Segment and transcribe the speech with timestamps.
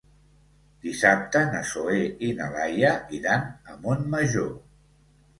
[0.85, 1.97] Dissabte na Zoè
[2.27, 4.49] i na Laia iran a Montmajor.